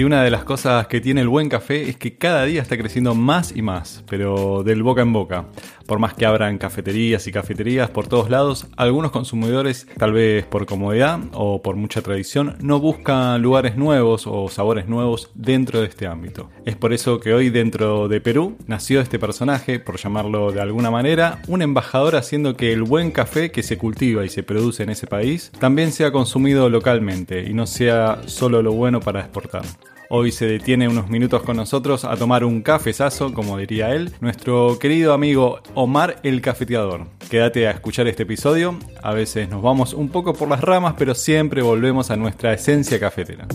[0.00, 2.78] Y una de las cosas que tiene el buen café es que cada día está
[2.78, 5.44] creciendo más y más, pero del boca en boca.
[5.90, 10.64] Por más que abran cafeterías y cafeterías por todos lados, algunos consumidores, tal vez por
[10.64, 16.06] comodidad o por mucha tradición, no buscan lugares nuevos o sabores nuevos dentro de este
[16.06, 16.48] ámbito.
[16.64, 20.92] Es por eso que hoy dentro de Perú nació este personaje, por llamarlo de alguna
[20.92, 24.90] manera, un embajador haciendo que el buen café que se cultiva y se produce en
[24.90, 29.64] ese país también sea consumido localmente y no sea solo lo bueno para exportar.
[30.12, 34.76] Hoy se detiene unos minutos con nosotros a tomar un cafezazo, como diría él, nuestro
[34.80, 37.06] querido amigo Omar el Cafeteador.
[37.30, 41.14] Quédate a escuchar este episodio, a veces nos vamos un poco por las ramas, pero
[41.14, 43.46] siempre volvemos a nuestra esencia cafetera.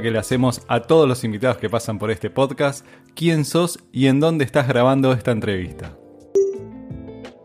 [0.00, 2.86] Que le hacemos a todos los invitados que pasan por este podcast.
[3.14, 5.94] ¿Quién sos y en dónde estás grabando esta entrevista?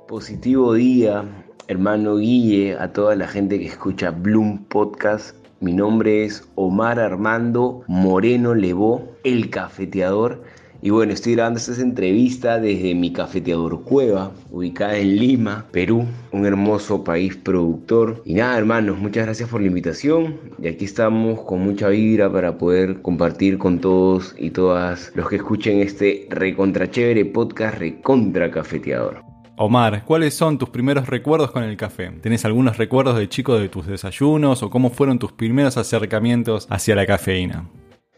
[0.07, 1.25] Positivo día,
[1.67, 5.35] hermano Guille, a toda la gente que escucha Bloom Podcast.
[5.59, 10.41] Mi nombre es Omar Armando Moreno Levó, el cafeteador
[10.81, 16.45] y bueno, estoy grabando esta entrevista desde mi cafeteador Cueva, ubicada en Lima, Perú, un
[16.45, 18.21] hermoso país productor.
[18.25, 20.37] Y nada, hermanos, muchas gracias por la invitación.
[20.61, 25.37] Y aquí estamos con mucha vibra para poder compartir con todos y todas los que
[25.37, 29.23] escuchen este recontra chévere podcast recontra cafeteador.
[29.59, 32.11] Omar, ¿cuáles son tus primeros recuerdos con el café?
[32.21, 36.95] ¿Tenés algunos recuerdos de chico de tus desayunos o cómo fueron tus primeros acercamientos hacia
[36.95, 37.67] la cafeína?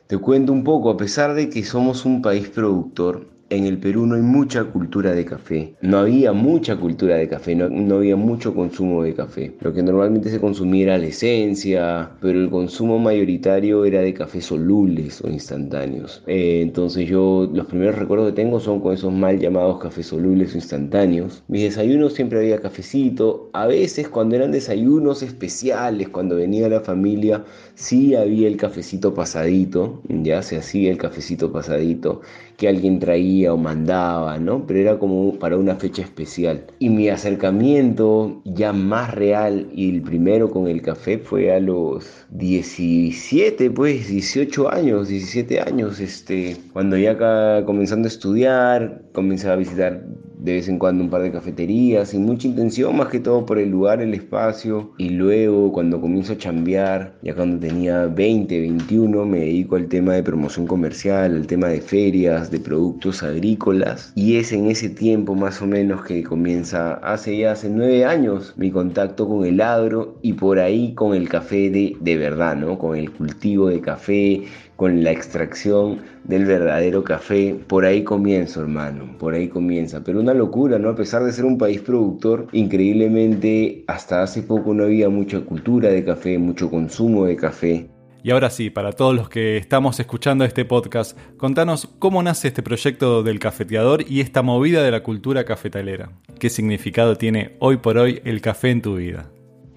[0.10, 4.06] Te cuento un poco, a pesar de que somos un país productor, en el Perú
[4.06, 5.76] no hay mucha cultura de café.
[5.82, 9.54] No había mucha cultura de café, no, había mucho consumo de café.
[9.62, 14.42] Lo que normalmente se consumía era la esencia, pero el consumo mayoritario era de café
[14.42, 16.24] solubles o instantáneos.
[16.28, 20.54] Eh, entonces yo los primeros recuerdos que tengo son con esos mal llamados cafés solubles
[20.54, 21.44] o instantáneos.
[21.48, 23.50] Mis desayunos siempre había cafecito.
[23.54, 27.44] A veces cuando eran desayunos especiales, cuando venía la familia,
[27.76, 30.02] sí había el cafecito pasadito.
[30.08, 32.22] Ya se hacía el cafecito pasadito
[32.60, 34.68] que alguien traía o mandaba, ¿no?
[34.68, 36.66] Pero era como para una fecha especial.
[36.78, 42.26] Y mi acercamiento ya más real y el primero con el café fue a los
[42.32, 49.56] 17, pues 18 años, 17 años, este, cuando ya acá comenzando a estudiar, comencé a
[49.56, 50.04] visitar
[50.40, 53.60] de vez en cuando un par de cafeterías, sin mucha intención, más que todo por
[53.60, 54.92] el lugar, el espacio.
[54.98, 60.14] Y luego cuando comienzo a chambear, ya cuando tenía 20, 21, me dedico al tema
[60.14, 64.14] de promoción comercial, al tema de ferias, de productos agrícolas.
[64.16, 68.54] Y es en ese tiempo más o menos que comienza, hace ya hace nueve años,
[68.56, 72.80] mi contacto con el agro y por ahí con el café de, de verdad, ¿no?
[72.80, 74.44] Con el cultivo de café,
[74.80, 77.54] con la extracción del verdadero café.
[77.68, 80.06] Por ahí comienzo, hermano, por ahí comienza.
[80.06, 80.88] Pero una locura, ¿no?
[80.88, 85.90] A pesar de ser un país productor, increíblemente hasta hace poco no había mucha cultura
[85.90, 87.90] de café, mucho consumo de café.
[88.24, 92.64] Y ahora sí, para todos los que estamos escuchando este podcast, contanos cómo nace este
[92.64, 96.14] proyecto del cafeteador y esta movida de la cultura cafetalera.
[96.40, 99.30] ¿Qué significado tiene hoy por hoy el café en tu vida?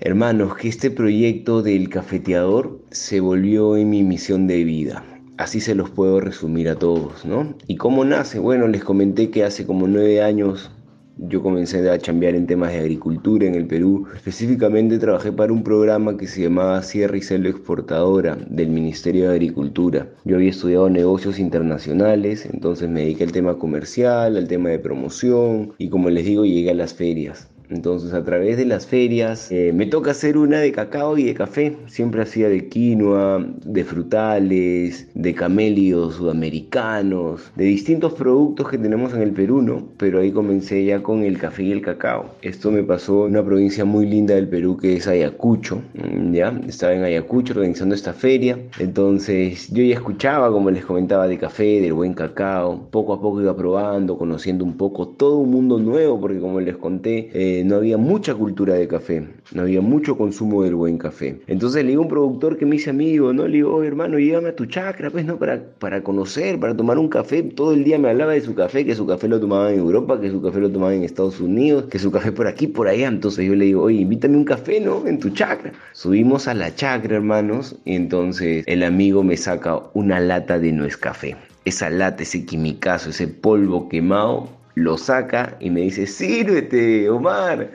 [0.04, 5.04] Hermanos, que este proyecto del cafeteador se volvió en mi misión de vida.
[5.36, 7.54] Así se los puedo resumir a todos, ¿no?
[7.68, 8.40] ¿Y cómo nace?
[8.40, 10.72] Bueno, les comenté que hace como nueve años
[11.18, 14.08] yo comencé a chambear en temas de agricultura en el Perú.
[14.12, 19.36] Específicamente trabajé para un programa que se llamaba Sierra y Selva Exportadora del Ministerio de
[19.36, 20.08] Agricultura.
[20.24, 25.74] Yo había estudiado negocios internacionales, entonces me dediqué al tema comercial, al tema de promoción
[25.78, 27.51] y como les digo llegué a las ferias.
[27.72, 31.34] Entonces a través de las ferias eh, me toca hacer una de cacao y de
[31.34, 31.76] café.
[31.86, 39.22] Siempre hacía de quinoa, de frutales, de camélidos sudamericanos, de distintos productos que tenemos en
[39.22, 39.88] el Perú, ¿no?
[39.96, 42.34] Pero ahí comencé ya con el café y el cacao.
[42.42, 46.60] Esto me pasó en una provincia muy linda del Perú que es Ayacucho, mm, ¿ya?
[46.68, 48.58] Estaba en Ayacucho organizando esta feria.
[48.78, 52.88] Entonces yo ya escuchaba, como les comentaba, de café, del buen cacao.
[52.90, 56.76] Poco a poco iba probando, conociendo un poco todo un mundo nuevo, porque como les
[56.76, 61.40] conté, eh, no había mucha cultura de café, no había mucho consumo del buen café.
[61.46, 63.46] Entonces le digo a un productor que me hice amigo, ¿no?
[63.46, 65.38] Le digo, hermano, llévame a tu chacra, pues, ¿no?
[65.38, 67.42] Para, para conocer, para tomar un café.
[67.42, 70.20] Todo el día me hablaba de su café, que su café lo tomaba en Europa,
[70.20, 73.08] que su café lo tomaba en Estados Unidos, que su café por aquí, por allá.
[73.08, 75.06] Entonces yo le digo, oye, invítame un café, ¿no?
[75.06, 75.72] En tu chacra.
[75.92, 80.96] Subimos a la chacra, hermanos, y entonces el amigo me saca una lata de nuez
[80.96, 81.36] café.
[81.64, 87.70] Esa lata, ese quimicazo, ese polvo quemado, lo saca y me dice, sírvete, Omar.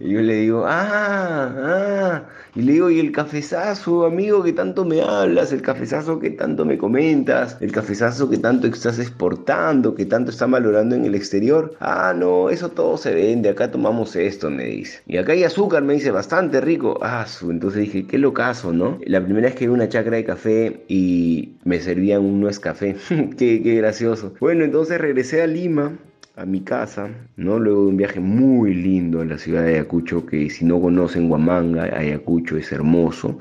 [0.00, 2.22] Y yo le digo, ah, ah.
[2.54, 5.52] Y le digo, ¿y el cafezazo, amigo, que tanto me hablas?
[5.52, 7.56] El cafezazo que tanto me comentas.
[7.60, 11.74] El cafezazo que tanto estás exportando, que tanto está valorando en el exterior.
[11.80, 13.48] Ah, no, eso todo se vende.
[13.48, 15.00] Acá tomamos esto, me dice.
[15.06, 16.98] Y acá hay azúcar, me dice, bastante rico.
[17.02, 18.98] Ah, entonces dije, qué locazo, ¿no?
[19.04, 22.94] La primera vez que vi una chacra de café y me servían un nuez café.
[23.36, 24.34] qué, qué gracioso.
[24.38, 25.98] Bueno, entonces regresé a Lima
[26.38, 27.58] a mi casa, ¿no?
[27.58, 31.28] Luego de un viaje muy lindo en la ciudad de Ayacucho, que si no conocen
[31.28, 33.38] Huamanga, Ayacucho es hermoso.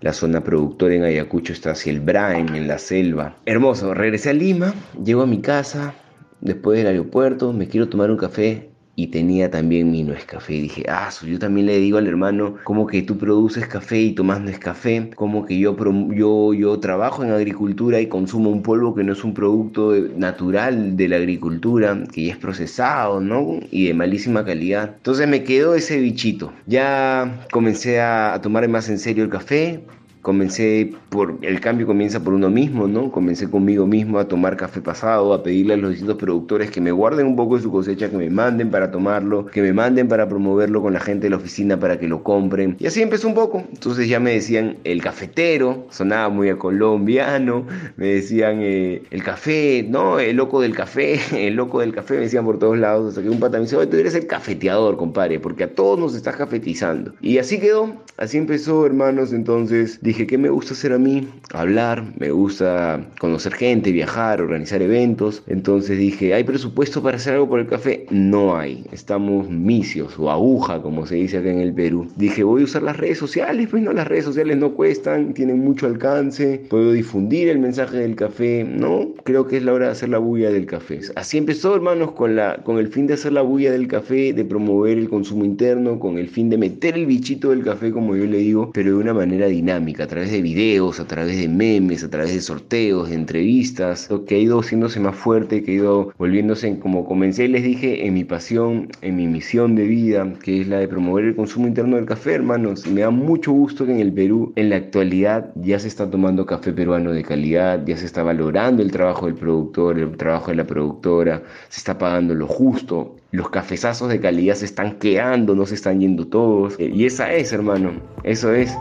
[0.00, 3.36] La zona productora en Ayacucho está hacia el Brain, en la selva.
[3.46, 4.74] Hermoso, regresé a Lima,
[5.04, 5.94] llego a mi casa,
[6.40, 8.69] después del aeropuerto, me quiero tomar un café
[9.00, 10.54] y tenía también mi Nescafé.
[10.56, 14.12] Y dije, ah, yo también le digo al hermano, como que tú produces café y
[14.12, 15.74] tomas Nescafé, como que yo,
[16.12, 20.98] yo, yo trabajo en agricultura y consumo un polvo que no es un producto natural
[20.98, 23.58] de la agricultura, que ya es procesado, ¿no?
[23.70, 24.96] Y de malísima calidad.
[24.98, 26.52] Entonces me quedó ese bichito.
[26.66, 29.80] Ya comencé a, a tomar más en serio el café,
[30.22, 33.10] comencé por el cambio comienza por uno mismo, ¿no?
[33.10, 36.92] Comencé conmigo mismo a tomar café pasado, a pedirle a los distintos productores que me
[36.92, 40.28] guarden un poco de su cosecha, que me manden para tomarlo, que me manden para
[40.28, 42.76] promoverlo con la gente de la oficina para que lo compren.
[42.78, 43.64] Y así empezó un poco.
[43.72, 47.66] Entonces ya me decían el cafetero, sonaba muy a colombiano,
[47.96, 50.20] me decían eh, el café, ¿no?
[50.20, 53.30] El loco del café, el loco del café, me decían por todos lados, hasta que
[53.30, 57.14] un pata me dice, tú eres el cafeteador, compadre, porque a todos nos estás cafetizando.
[57.20, 61.28] Y así quedó, así empezó, hermanos, entonces dije, ¿qué me gusta hacer a mí?
[61.52, 65.42] Hablar, me gusta conocer gente, viajar, organizar eventos.
[65.46, 68.06] Entonces dije, ¿hay presupuesto para hacer algo por el café?
[68.10, 68.84] No hay.
[68.92, 72.08] Estamos misios o aguja, como se dice acá en el Perú.
[72.16, 73.68] Dije, voy a usar las redes sociales.
[73.70, 76.66] Pues no, las redes sociales no cuestan, tienen mucho alcance.
[76.68, 78.64] Puedo difundir el mensaje del café.
[78.64, 81.00] No, creo que es la hora de hacer la bulla del café.
[81.14, 84.44] Así empezó, hermanos, con, la, con el fin de hacer la bulla del café, de
[84.44, 88.26] promover el consumo interno, con el fin de meter el bichito del café, como yo
[88.26, 92.04] le digo, pero de una manera dinámica a través de videos, a través de memes,
[92.04, 95.74] a través de sorteos, de entrevistas, lo que ha ido haciéndose más fuerte, que ha
[95.74, 100.60] ido volviéndose, como comencé les dije, en mi pasión, en mi misión de vida, que
[100.60, 102.86] es la de promover el consumo interno del café, hermanos.
[102.86, 106.10] Y me da mucho gusto que en el Perú, en la actualidad, ya se está
[106.10, 110.50] tomando café peruano de calidad, ya se está valorando el trabajo del productor, el trabajo
[110.50, 115.54] de la productora, se está pagando lo justo, los cafezazos de calidad se están quedando,
[115.54, 116.78] no se están yendo todos.
[116.78, 117.92] Y esa es, hermano,
[118.24, 118.76] eso es.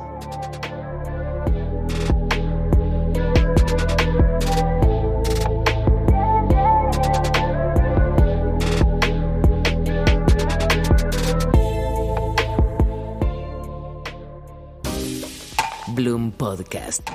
[16.00, 17.10] Bloom Podcast.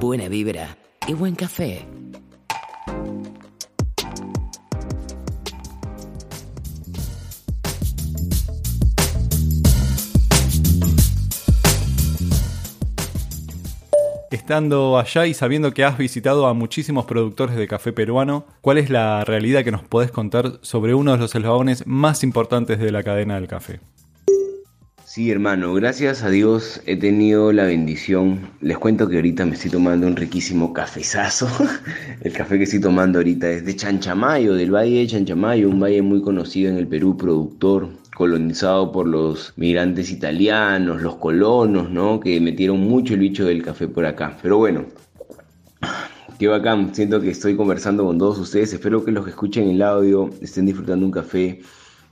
[0.00, 1.86] Buena vibra y buen café.
[14.32, 18.90] Estando allá y sabiendo que has visitado a muchísimos productores de café peruano, ¿cuál es
[18.90, 23.04] la realidad que nos podés contar sobre uno de los eslabones más importantes de la
[23.04, 23.78] cadena del café?
[25.18, 28.38] Sí, hermano, gracias a Dios he tenido la bendición.
[28.60, 31.48] Les cuento que ahorita me estoy tomando un riquísimo cafezazo.
[32.20, 36.02] El café que estoy tomando ahorita es de Chanchamayo, del Valle de Chanchamayo, un valle
[36.02, 42.20] muy conocido en el Perú, productor, colonizado por los migrantes italianos, los colonos, ¿no?
[42.20, 44.38] Que metieron mucho el bicho del café por acá.
[44.40, 44.84] Pero bueno,
[46.38, 46.94] qué bacán.
[46.94, 48.72] Siento que estoy conversando con todos ustedes.
[48.72, 51.60] Espero que los que escuchen el audio estén disfrutando un café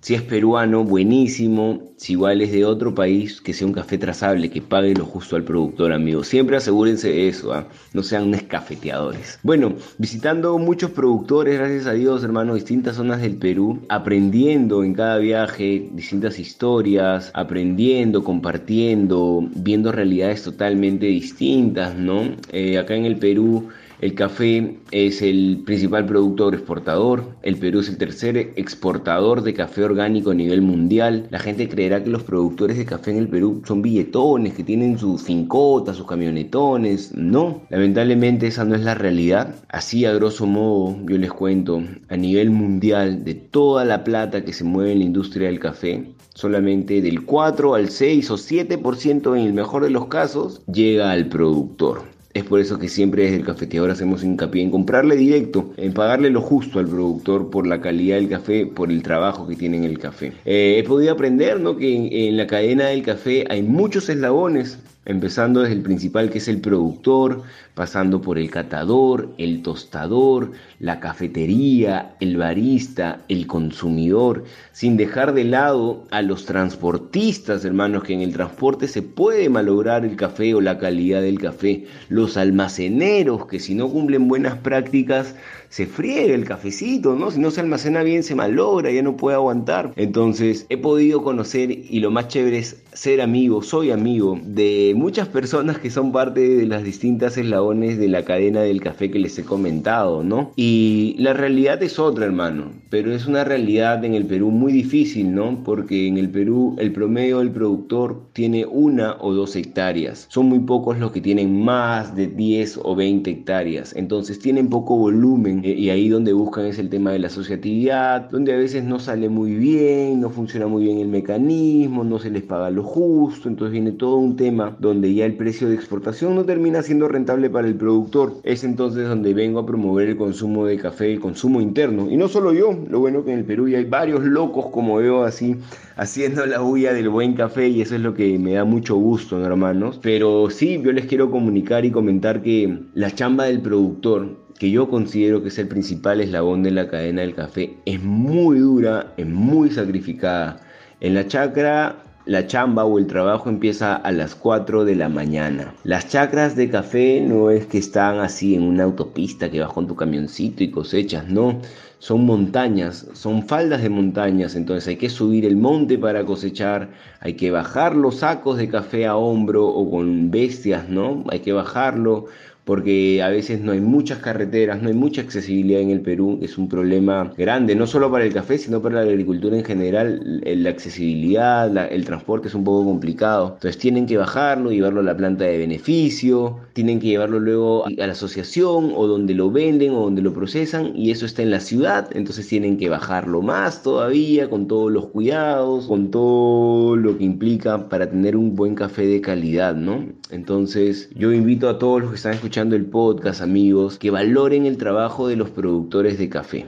[0.01, 1.83] si es peruano, buenísimo.
[1.97, 5.35] Si igual es de otro país, que sea un café trazable, que pague lo justo
[5.35, 6.23] al productor, amigo.
[6.23, 7.67] Siempre asegúrense de eso, ¿ah?
[7.95, 9.39] no sean nescafeteadores.
[9.43, 15.19] Bueno, visitando muchos productores, gracias a Dios, hermano, distintas zonas del Perú, aprendiendo en cada
[15.19, 22.37] viaje distintas historias, aprendiendo, compartiendo, viendo realidades totalmente distintas, ¿no?
[22.53, 27.25] Eh, acá en el Perú El café es el principal productor exportador.
[27.43, 31.29] El Perú es el tercer exportador de café orgánico a nivel mundial.
[31.31, 34.99] La gente creerá que los productores de café en el Perú son billetones, que tienen
[34.99, 37.15] sus fincotas, sus camionetones.
[37.15, 39.55] No, lamentablemente esa no es la realidad.
[39.71, 44.53] Así a grosso modo, yo les cuento, a nivel mundial, de toda la plata que
[44.53, 49.47] se mueve en la industria del café, solamente del 4 al 6 o 7% en
[49.47, 52.16] el mejor de los casos llega al productor.
[52.37, 56.29] Es por eso que siempre desde el cafeteador hacemos hincapié en comprarle directo, en pagarle
[56.29, 59.85] lo justo al productor por la calidad del café, por el trabajo que tiene en
[59.85, 60.35] el café.
[60.45, 61.79] Eh, he podido aprender ¿no?
[61.79, 66.39] que en, en la cadena del café hay muchos eslabones empezando desde el principal que
[66.39, 67.43] es el productor,
[67.75, 75.45] pasando por el catador, el tostador, la cafetería, el barista, el consumidor, sin dejar de
[75.45, 80.61] lado a los transportistas, hermanos, que en el transporte se puede malograr el café o
[80.61, 85.37] la calidad del café, los almaceneros, que si no cumplen buenas prácticas,
[85.69, 87.31] se friega el cafecito, ¿no?
[87.31, 89.93] Si no se almacena bien, se malogra, ya no puede aguantar.
[89.97, 95.29] Entonces, he podido conocer, y lo más chévere es ser amigo, soy amigo de muchas
[95.29, 99.39] personas que son parte de las distintas eslabones de la cadena del café que les
[99.39, 100.53] he comentado, ¿no?
[100.57, 105.35] Y la realidad es otra, hermano, pero es una realidad en el Perú muy difícil,
[105.35, 105.63] ¿no?
[105.65, 110.27] Porque en el Perú el promedio del productor tiene una o dos hectáreas.
[110.31, 113.95] Son muy pocos los que tienen más de 10 o 20 hectáreas.
[113.95, 118.55] Entonces tienen poco volumen y ahí donde buscan es el tema de la asociatividad, donde
[118.55, 122.43] a veces no sale muy bien, no funciona muy bien el mecanismo, no se les
[122.43, 126.45] paga los justo, entonces viene todo un tema donde ya el precio de exportación no
[126.45, 128.35] termina siendo rentable para el productor.
[128.43, 132.11] Es entonces donde vengo a promover el consumo de café, el consumo interno.
[132.11, 134.97] Y no solo yo, lo bueno que en el Perú ya hay varios locos, como
[134.97, 135.57] veo así,
[135.97, 139.45] haciendo la huella del buen café y eso es lo que me da mucho gusto,
[139.45, 139.99] hermanos.
[140.03, 144.89] Pero sí, yo les quiero comunicar y comentar que la chamba del productor que yo
[144.89, 149.27] considero que es el principal eslabón de la cadena del café, es muy dura, es
[149.27, 150.61] muy sacrificada.
[151.01, 155.73] En la chacra la chamba o el trabajo empieza a las 4 de la mañana.
[155.85, 159.87] Las chacras de café no es que están así en una autopista que vas con
[159.87, 161.61] tu camioncito y cosechas, no.
[161.99, 166.91] Son montañas, son faldas de montañas, entonces hay que subir el monte para cosechar,
[167.21, 171.25] hay que bajar los sacos de café a hombro o con bestias, ¿no?
[171.31, 172.27] Hay que bajarlo,
[172.67, 176.59] porque a veces no hay muchas carreteras, no hay mucha accesibilidad en el Perú, es
[176.59, 180.71] un problema grande, no solo para el café, sino para la agricultura en general, la
[180.71, 185.45] accesibilidad, el transporte es un poco complicado, entonces tienen que bajarlo, llevarlo a la planta
[185.45, 190.23] de beneficio, tienen que llevarlo luego a la asociación o donde lo venden o donde
[190.23, 194.67] lo procesan y eso está en la ciudad, entonces tienen que bajarlo más todavía con
[194.67, 199.77] todos los cuidados, con todo lo que implica para tener un buen café de calidad,
[199.77, 200.05] ¿no?
[200.31, 204.77] Entonces yo invito a todos los que están escuchando el podcast, amigos, que valoren el
[204.77, 206.67] trabajo de los productores de café.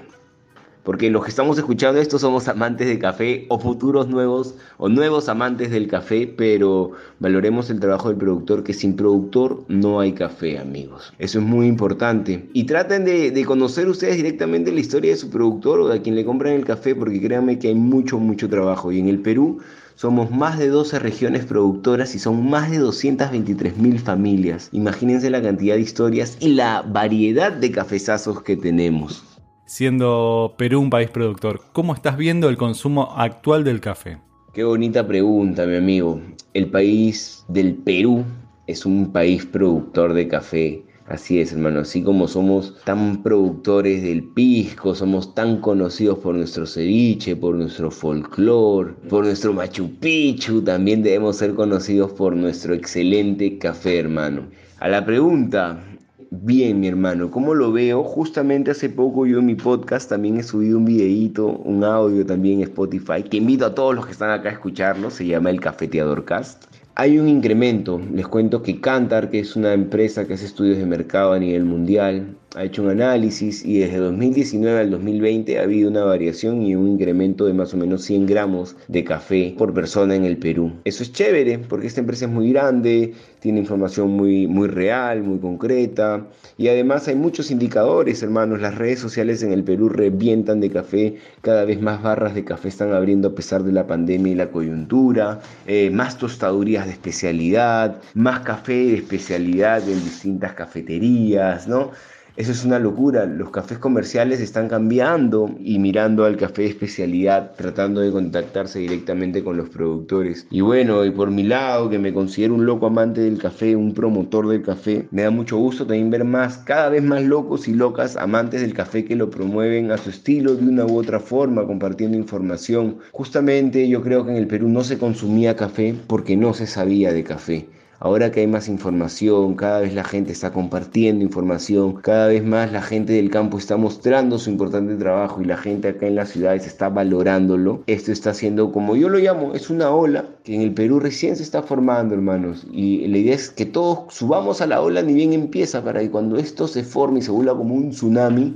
[0.89, 5.29] Porque los que estamos escuchando esto somos amantes de café o futuros nuevos o nuevos
[5.29, 10.59] amantes del café, pero valoremos el trabajo del productor, que sin productor no hay café,
[10.59, 11.13] amigos.
[11.19, 12.49] Eso es muy importante.
[12.55, 16.01] Y traten de, de conocer ustedes directamente la historia de su productor o de a
[16.01, 18.91] quien le compran el café, porque créanme que hay mucho, mucho trabajo.
[18.91, 19.59] Y en el Perú
[19.99, 24.69] somos más de 12 regiones productoras y son más de 223 mil familias.
[24.71, 29.25] Imagínense la cantidad de historias y la variedad de cafezazos que tenemos.
[29.67, 34.19] Siendo Perú un país productor, ¿cómo estás viendo el consumo actual del café?
[34.55, 36.21] Qué bonita pregunta, mi amigo.
[36.55, 38.25] El país del Perú
[38.69, 44.25] es un país productor de café Así es, hermano, así como somos tan productores del
[44.25, 51.03] pisco, somos tan conocidos por nuestro ceviche, por nuestro folclore, por nuestro Machu Picchu, también
[51.03, 54.49] debemos ser conocidos por nuestro excelente café, hermano.
[54.81, 55.83] A la pregunta,
[56.31, 58.05] bien, mi hermano, ¿cómo lo veo?
[58.05, 62.59] Justamente hace poco yo en mi podcast también he subido un videíto, un audio también
[62.59, 65.61] en Spotify, que invito a todos los que están acá a escucharlo, se llama El
[65.61, 66.68] Cafeteador Cast
[67.01, 68.01] hay un incremento.
[68.13, 71.65] Les cuento que Cantar, que es una empresa que hace estudios de mercado a nivel
[71.65, 76.75] mundial, ha hecho un análisis y desde 2019 al 2020 ha habido una variación y
[76.75, 80.73] un incremento de más o menos 100 gramos de café por persona en el Perú.
[80.85, 85.39] Eso es chévere porque esta empresa es muy grande, tiene información muy, muy real, muy
[85.39, 86.27] concreta
[86.57, 88.61] y además hay muchos indicadores, hermanos.
[88.61, 92.69] Las redes sociales en el Perú revientan de café, cada vez más barras de café
[92.69, 98.01] están abriendo a pesar de la pandemia y la coyuntura, eh, más tostadurías de especialidad,
[98.15, 101.93] más café de especialidad en distintas cafeterías, ¿no?
[102.39, 103.27] Eso es una locura.
[103.27, 109.43] Los cafés comerciales están cambiando y mirando al café de especialidad, tratando de contactarse directamente
[109.43, 110.47] con los productores.
[110.49, 113.93] Y bueno, y por mi lado, que me considero un loco amante del café, un
[113.93, 117.75] promotor del café, me da mucho gusto también ver más, cada vez más locos y
[117.75, 121.67] locas amantes del café que lo promueven a su estilo de una u otra forma,
[121.67, 122.99] compartiendo información.
[123.11, 127.13] Justamente yo creo que en el Perú no se consumía café porque no se sabía
[127.13, 127.67] de café.
[128.01, 132.71] Ahora que hay más información, cada vez la gente está compartiendo información, cada vez más
[132.71, 136.29] la gente del campo está mostrando su importante trabajo y la gente acá en las
[136.29, 137.83] ciudades está valorándolo.
[137.89, 141.35] Esto está haciendo, como yo lo llamo, es una ola que en el Perú recién
[141.35, 142.69] se está formando, hermanos.
[142.71, 146.09] Y la idea es que todos subamos a la ola ni bien empieza para que
[146.09, 148.55] cuando esto se forme y se vuelva como un tsunami,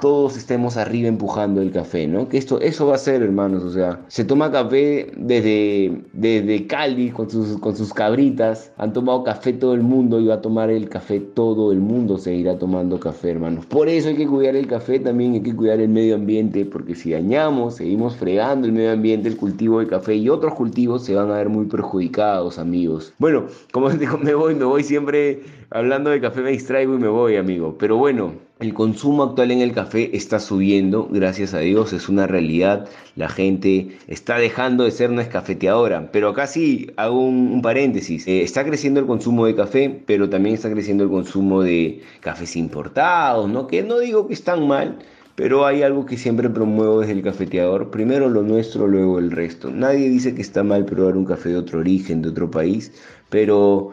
[0.00, 2.28] todos estemos arriba empujando el café, ¿no?
[2.28, 7.10] Que esto, eso va a ser, hermanos, o sea, se toma café desde, desde Cali
[7.10, 10.70] con sus, con sus cabritas, han tomado café todo el mundo y va a tomar
[10.70, 13.66] el café todo el mundo, seguirá tomando café, hermanos.
[13.66, 16.94] Por eso hay que cuidar el café, también hay que cuidar el medio ambiente, porque
[16.94, 21.14] si dañamos, seguimos fregando el medio ambiente, el cultivo de café y otros cultivos se
[21.14, 23.12] van a ver muy perjudicados, amigos.
[23.18, 27.08] Bueno, como digo, me voy, me voy siempre hablando de café, me distraigo y me
[27.08, 27.76] voy, amigo.
[27.78, 32.26] Pero bueno, el consumo actual en el café está subiendo, gracias a Dios, es una
[32.26, 32.88] realidad.
[33.16, 36.10] La gente está dejando de ser una escafeteadora.
[36.12, 38.26] Pero acá sí hago un, paréntesis.
[38.26, 42.54] Eh, está creciendo el consumo de café, pero también está creciendo el consumo de cafés
[42.54, 43.66] importados, ¿no?
[43.66, 44.98] Que no digo que están mal,
[45.36, 47.90] pero hay algo que siempre promuevo desde el cafeteador.
[47.90, 49.70] Primero lo nuestro, luego el resto.
[49.70, 52.92] Nadie dice que está mal probar un café de otro origen, de otro país,
[53.30, 53.92] pero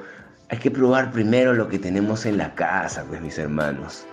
[0.49, 4.05] hay que probar primero lo que tenemos en la casa, pues mis hermanos.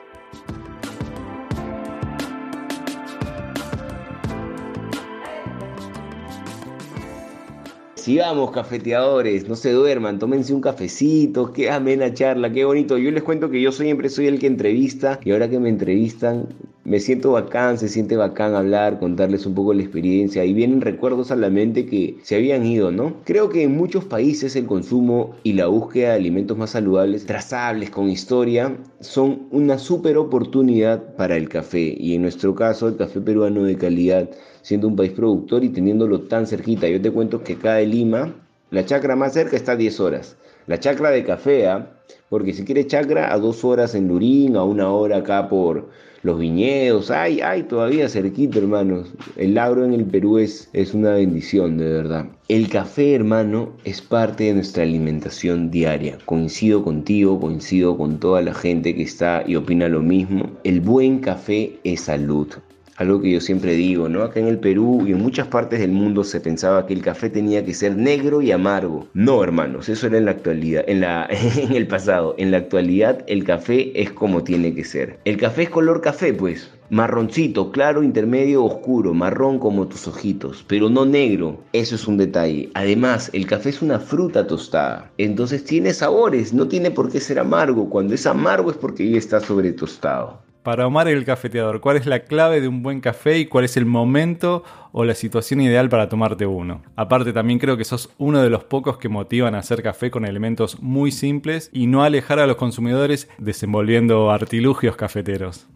[8.05, 12.99] Sigamos, cafeteadores, no se duerman, tómense un cafecito, qué amena charla, qué bonito.
[12.99, 16.49] Yo les cuento que yo siempre soy el que entrevista y ahora que me entrevistan
[16.85, 21.31] me siento bacán, se siente bacán hablar, contarles un poco la experiencia y vienen recuerdos
[21.31, 23.15] a la mente que se habían ido, ¿no?
[23.25, 27.89] Creo que en muchos países el consumo y la búsqueda de alimentos más saludables, trazables,
[27.89, 33.21] con historia, son una súper oportunidad para el café y en nuestro caso el café
[33.21, 34.29] peruano de calidad,
[34.61, 36.87] siendo un país productor y teniéndolo tan cerquita.
[36.87, 38.35] Yo te cuento que acá de Lima,
[38.71, 40.37] la chacra más cerca está a 10 horas.
[40.67, 41.91] La chacra de café, ¿ah?
[42.29, 45.89] porque si quieres chacra, a dos horas en Lurín, a una hora acá por
[46.25, 49.13] los viñedos, hay, hay todavía cerquito, hermanos.
[49.37, 52.27] El agro en el Perú es, es una bendición, de verdad.
[52.49, 56.17] El café, hermano, es parte de nuestra alimentación diaria.
[56.25, 60.51] Coincido contigo, coincido con toda la gente que está y opina lo mismo.
[60.65, 62.49] El buen café es salud
[62.97, 64.23] algo que yo siempre digo, ¿no?
[64.23, 67.29] Acá en el Perú y en muchas partes del mundo se pensaba que el café
[67.31, 69.09] tenía que ser negro y amargo.
[69.15, 72.35] No, hermanos, eso era en la actualidad, en, la, en el pasado.
[72.39, 75.19] En la actualidad el café es como tiene que ser.
[75.25, 76.71] El café es color café, pues.
[76.91, 81.59] Marroncito, claro, intermedio, oscuro, marrón como tus ojitos, pero no negro.
[81.73, 82.71] Eso es un detalle.
[82.75, 85.11] Además, el café es una fruta tostada.
[85.19, 87.89] Entonces tiene sabores, no tiene por qué ser amargo.
[87.89, 90.44] Cuando es amargo es porque ya está sobre tostado.
[90.65, 93.77] Para Omar el cafeteador, ¿cuál es la clave de un buen café y cuál es
[93.77, 96.81] el momento o la situación ideal para tomarte uno?
[96.97, 100.25] Aparte también creo que sos uno de los pocos que motivan a hacer café con
[100.25, 105.67] elementos muy simples y no alejar a los consumidores desenvolviendo artilugios cafeteros.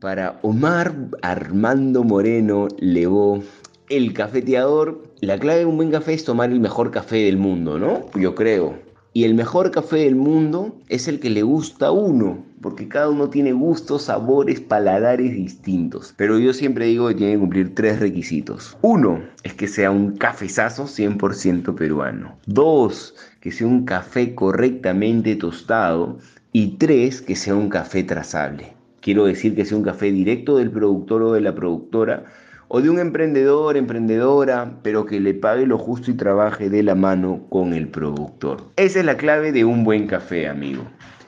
[0.00, 3.42] Para Omar Armando Moreno Levó,
[3.90, 7.78] el cafeteador, la clave de un buen café es tomar el mejor café del mundo,
[7.78, 8.06] ¿no?
[8.18, 8.87] Yo creo.
[9.18, 13.08] Y el mejor café del mundo es el que le gusta a uno, porque cada
[13.08, 16.14] uno tiene gustos, sabores, paladares distintos.
[16.16, 18.76] Pero yo siempre digo que tiene que cumplir tres requisitos.
[18.80, 22.36] Uno, es que sea un cafezazo 100% peruano.
[22.46, 26.18] Dos, que sea un café correctamente tostado.
[26.52, 28.72] Y tres, que sea un café trazable.
[29.00, 32.26] Quiero decir que sea un café directo del productor o de la productora
[32.68, 36.94] o de un emprendedor, emprendedora, pero que le pague lo justo y trabaje de la
[36.94, 38.62] mano con el productor.
[38.76, 40.84] Esa es la clave de un buen café, amigo.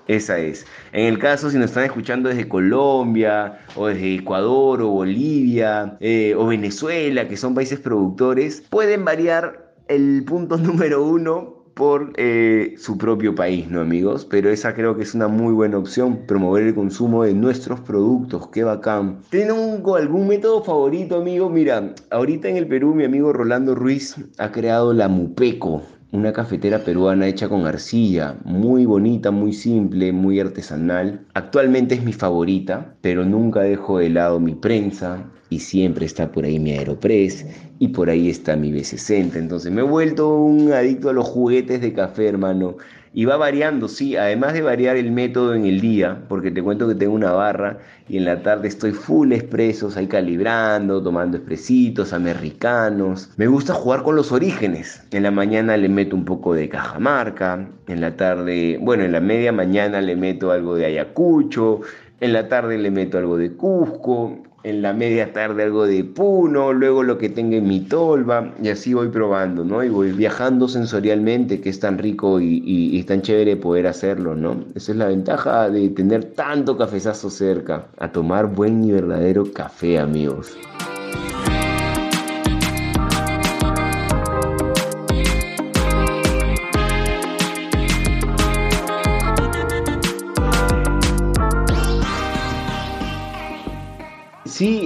[0.06, 0.66] Esa es.
[0.92, 6.34] En el caso, si nos están escuchando desde Colombia, o desde Ecuador, o Bolivia, eh,
[6.36, 12.98] o Venezuela, que son países productores, pueden variar el punto número uno por eh, su
[12.98, 14.26] propio país, ¿no, amigos?
[14.26, 18.48] Pero esa creo que es una muy buena opción, promover el consumo de nuestros productos,
[18.48, 19.22] qué bacán.
[19.30, 21.48] ¿Tienen algún método favorito, amigo?
[21.48, 25.82] Mira, ahorita en el Perú mi amigo Rolando Ruiz ha creado la Mupeco,
[26.12, 31.26] una cafetera peruana hecha con arcilla, muy bonita, muy simple, muy artesanal.
[31.34, 36.44] Actualmente es mi favorita, pero nunca dejo de lado mi prensa, y siempre está por
[36.44, 37.44] ahí mi Aeropress
[37.80, 39.34] y por ahí está mi B60.
[39.34, 42.76] Entonces me he vuelto un adicto a los juguetes de café, hermano.
[43.12, 46.86] Y va variando, sí, además de variar el método en el día, porque te cuento
[46.86, 52.12] que tengo una barra y en la tarde estoy full expresos, ahí calibrando, tomando expresitos,
[52.12, 53.30] americanos.
[53.36, 55.02] Me gusta jugar con los orígenes.
[55.10, 59.20] En la mañana le meto un poco de Cajamarca, en la tarde, bueno, en la
[59.20, 61.80] media mañana le meto algo de Ayacucho,
[62.20, 66.72] en la tarde le meto algo de Cusco, en la media tarde algo de Puno,
[66.72, 69.82] luego lo que tenga en mi tolva, y así voy probando, ¿no?
[69.82, 74.64] Y voy viajando sensorialmente, que es tan rico y, y, tan chévere poder hacerlo, ¿no?
[74.74, 79.98] Esa es la ventaja de tener tanto cafezazo cerca, a tomar buen y verdadero café,
[79.98, 80.56] amigos.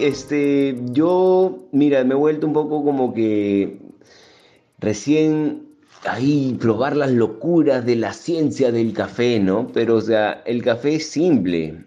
[0.06, 3.78] Este, yo, mira, me he vuelto un poco como que
[4.78, 5.62] recién
[6.06, 9.68] ahí probar las locuras de la ciencia del café, ¿no?
[9.72, 11.84] Pero, o sea, el café es simple.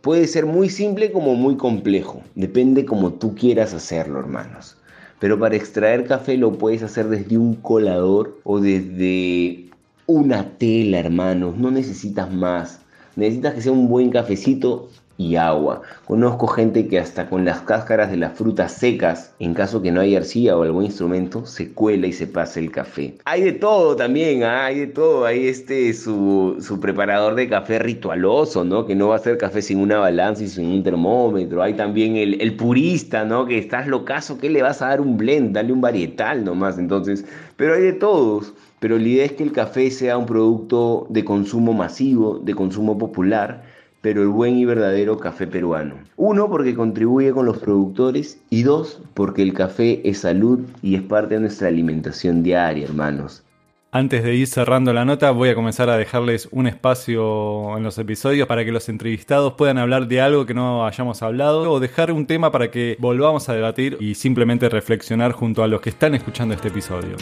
[0.00, 2.22] Puede ser muy simple como muy complejo.
[2.34, 4.76] Depende como tú quieras hacerlo, hermanos.
[5.18, 9.70] Pero para extraer café lo puedes hacer desde un colador o desde
[10.06, 11.56] una tela, hermanos.
[11.56, 12.80] No necesitas más.
[13.16, 15.82] Necesitas que sea un buen cafecito y agua.
[16.04, 20.00] Conozco gente que hasta con las cáscaras de las frutas secas, en caso que no
[20.00, 23.14] haya arcilla o algún instrumento, se cuela y se pasa el café.
[23.24, 24.66] Hay de todo también, ¿ah?
[24.66, 25.24] hay de todo.
[25.24, 28.86] Hay este su, su, preparador de café ritualoso, ¿no?
[28.86, 31.62] Que no va a hacer café sin una balanza y sin un termómetro.
[31.62, 33.46] Hay también el, el purista, ¿no?
[33.46, 35.54] Que estás locazo, que le vas a dar un blend?
[35.54, 36.78] Dale un varietal nomás.
[36.78, 37.24] Entonces,
[37.56, 38.52] pero hay de todos.
[38.78, 42.98] Pero la idea es que el café sea un producto de consumo masivo, de consumo
[42.98, 43.65] popular
[44.06, 45.96] pero el buen y verdadero café peruano.
[46.14, 51.02] Uno, porque contribuye con los productores y dos, porque el café es salud y es
[51.02, 53.42] parte de nuestra alimentación diaria, hermanos.
[53.90, 57.98] Antes de ir cerrando la nota, voy a comenzar a dejarles un espacio en los
[57.98, 62.12] episodios para que los entrevistados puedan hablar de algo que no hayamos hablado o dejar
[62.12, 66.14] un tema para que volvamos a debatir y simplemente reflexionar junto a los que están
[66.14, 67.16] escuchando este episodio.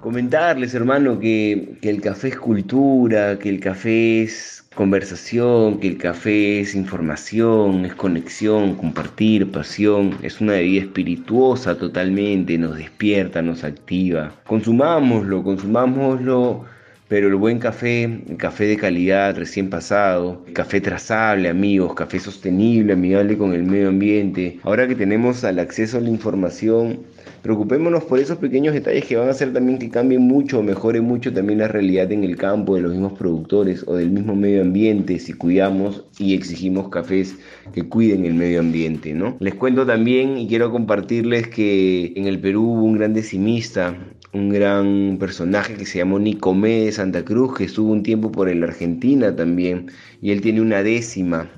[0.00, 5.98] Comentarles, hermano, que, que el café es cultura, que el café es conversación, que el
[5.98, 13.64] café es información, es conexión, compartir, pasión, es una bebida espirituosa totalmente, nos despierta, nos
[13.64, 14.32] activa.
[14.46, 16.66] Consumámoslo, consumámoslo,
[17.08, 22.92] pero el buen café, el café de calidad recién pasado, café trazable, amigos, café sostenible,
[22.92, 24.60] amigable con el medio ambiente.
[24.62, 27.00] Ahora que tenemos al acceso a la información,
[27.46, 31.00] Preocupémonos por esos pequeños detalles que van a hacer también que cambien mucho o mejore
[31.00, 34.62] mucho también la realidad en el campo de los mismos productores o del mismo medio
[34.62, 37.36] ambiente si cuidamos y exigimos cafés
[37.72, 39.36] que cuiden el medio ambiente, ¿no?
[39.38, 43.94] Les cuento también y quiero compartirles que en el Perú hubo un gran decimista,
[44.32, 48.52] un gran personaje que se llamó Nicomé de Santa Cruz, que estuvo un tiempo por
[48.52, 49.86] la Argentina también,
[50.20, 51.48] y él tiene una décima.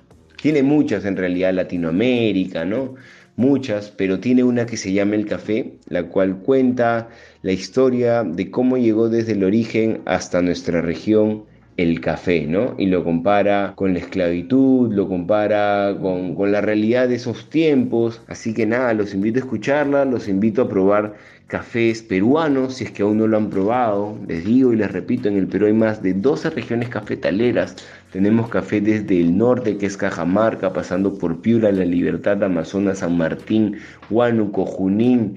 [0.43, 2.95] Tiene muchas en realidad Latinoamérica, ¿no?
[3.39, 7.09] Muchas, pero tiene una que se llama El Café, la cual cuenta
[7.43, 11.45] la historia de cómo llegó desde el origen hasta nuestra región
[11.79, 12.75] el café, ¿no?
[12.77, 18.21] Y lo compara con la esclavitud, lo compara con, con, la realidad de esos tiempos.
[18.27, 21.15] Así que nada, los invito a escucharla, los invito a probar
[21.47, 24.19] cafés peruanos, si es que aún no lo han probado.
[24.27, 27.77] Les digo y les repito, en el Perú hay más de 12 regiones cafetaleras.
[28.13, 33.19] Tenemos café desde el norte, que es Cajamarca, pasando por Piura, La Libertad, Amazonas, San
[33.19, 33.77] Martín,
[34.09, 35.37] Huánuco, Junín,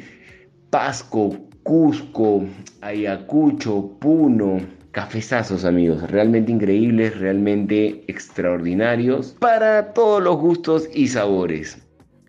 [0.69, 2.45] Pasco, Cusco,
[2.79, 11.77] Ayacucho, Puno, cafezazos amigos, realmente increíbles, realmente extraordinarios para todos los gustos y sabores.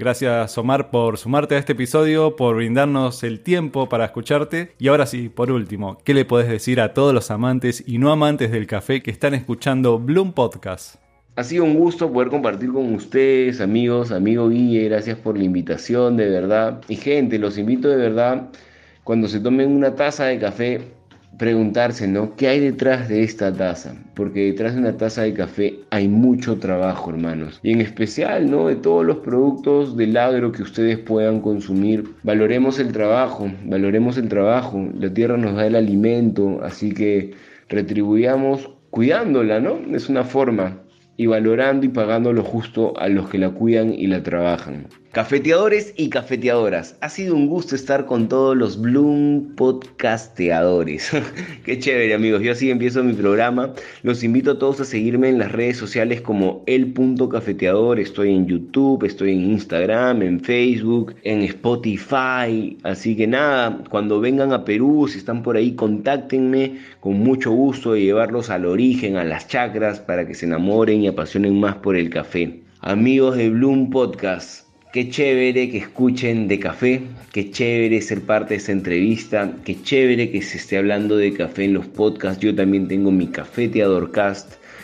[0.03, 4.73] Gracias Omar por sumarte a este episodio, por brindarnos el tiempo para escucharte.
[4.81, 8.11] Y ahora sí, por último, ¿qué le podés decir a todos los amantes y no
[8.11, 10.97] amantes del café que están escuchando Bloom Podcast?
[11.37, 16.17] Ha sido un gusto poder compartir con ustedes, amigos, amigo Guille, gracias por la invitación,
[16.17, 16.81] de verdad.
[16.89, 18.49] Y gente, los invito de verdad,
[19.05, 20.81] cuando se tomen una taza de café,
[21.39, 22.37] preguntarse, ¿no?
[22.37, 23.95] ¿Qué hay detrás de esta taza?
[24.15, 27.59] Porque detrás de una taza de café hay mucho trabajo, hermanos.
[27.63, 28.69] Y en especial, ¿no?
[28.69, 32.05] De todos los productos del agro que ustedes puedan consumir.
[32.23, 34.89] Valoremos el trabajo, valoremos el trabajo.
[34.99, 37.35] La tierra nos da el alimento, así que
[37.69, 39.79] retribuyamos cuidándola, ¿no?
[39.95, 40.79] Es una forma.
[41.17, 44.87] Y valorando y pagando lo justo a los que la cuidan y la trabajan.
[45.13, 51.11] Cafeteadores y cafeteadoras, ha sido un gusto estar con todos los Bloom podcasteadores.
[51.67, 53.75] Qué chévere amigos, yo así empiezo mi programa.
[54.03, 58.01] Los invito a todos a seguirme en las redes sociales como el.cafeteador.
[58.01, 62.79] Estoy en YouTube, estoy en Instagram, en Facebook, en Spotify.
[62.83, 67.93] Así que nada, cuando vengan a Perú, si están por ahí, contáctenme con mucho gusto
[67.93, 71.97] de llevarlos al origen, a las chacras, para que se enamoren y apasionen más por
[71.97, 72.63] el café.
[72.81, 74.62] Amigos de Bloom Podcast,
[74.93, 77.01] Qué chévere que escuchen de café,
[77.33, 81.65] qué chévere ser parte de esta entrevista, qué chévere que se esté hablando de café
[81.65, 82.43] en los podcasts.
[82.43, 83.57] Yo también tengo mi Cast,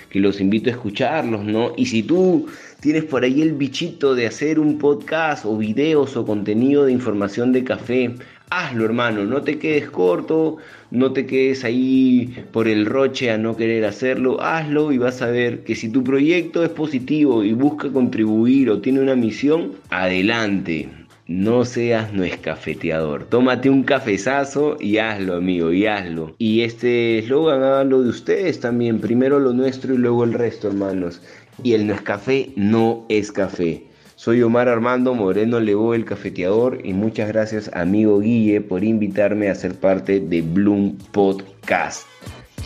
[0.09, 1.75] que los invito a escucharlos, ¿no?
[1.77, 2.47] Y si tú
[2.81, 7.53] tienes por ahí el bichito de hacer un podcast o videos o contenido de información
[7.53, 8.15] de café,
[8.51, 10.57] hazlo hermano, no te quedes corto,
[10.91, 15.27] no te quedes ahí por el roche a no querer hacerlo, hazlo y vas a
[15.27, 20.89] ver que si tu proyecto es positivo y busca contribuir o tiene una misión, adelante.
[21.27, 23.25] No seas no escafeteador.
[23.25, 26.35] Tómate un cafezazo y hazlo, amigo, y hazlo.
[26.39, 28.99] Y este eslogan, háganlo de ustedes también.
[28.99, 31.21] Primero lo nuestro y luego el resto, hermanos.
[31.63, 33.88] Y el no es café no es café.
[34.19, 39.55] Soy Omar Armando Moreno Levo, el cafeteador, y muchas gracias, amigo Guille, por invitarme a
[39.55, 42.05] ser parte de Bloom Podcast.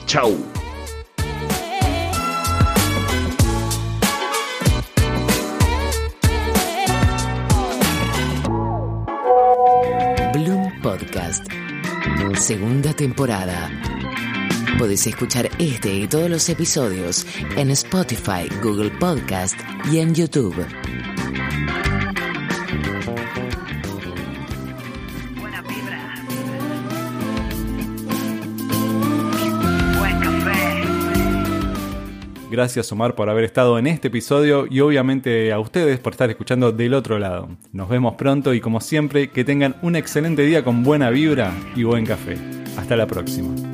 [0.07, 0.31] ¡Chao!
[10.33, 11.47] Bloom Podcast.
[12.39, 13.71] Segunda temporada.
[14.79, 17.27] Podés escuchar este y todos los episodios
[17.59, 19.61] en Spotify, Google Podcast
[19.93, 20.57] y en YouTube.
[32.53, 36.71] Gracias Omar por haber estado en este episodio y obviamente a ustedes por estar escuchando
[36.71, 37.49] del otro lado.
[37.73, 41.85] Nos vemos pronto y como siempre que tengan un excelente día con buena vibra y
[41.85, 42.37] buen café.
[42.77, 43.72] Hasta la próxima.